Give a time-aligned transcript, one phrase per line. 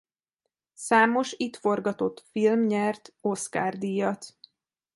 [0.73, 4.37] Számos itt forgatott film nyert Oscar-díjat.